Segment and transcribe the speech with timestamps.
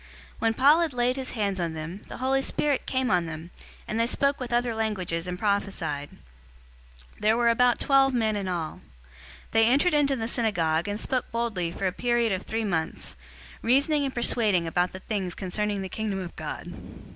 [0.01, 0.07] 019:006
[0.39, 3.51] When Paul had laid his hands on them, the Holy Spirit came on them,
[3.87, 6.09] and they spoke with other languages and prophesied.
[6.09, 6.19] 019:007
[7.21, 8.81] They were about twelve men in all.
[9.51, 13.15] 019:008 He entered into the synagogue, and spoke boldly for a period of three months,
[13.61, 16.73] reasoning and persuading about the things concerning the Kingdom of God.